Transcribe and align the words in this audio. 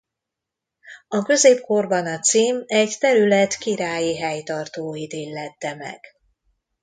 A 1.07 1.21
középkorban 1.23 2.05
a 2.07 2.19
cím 2.19 2.63
egy 2.65 2.95
terület 2.99 3.57
királyi 3.57 4.17
helytartóit 4.17 5.13
illette 5.13 5.75
meg. 5.75 5.99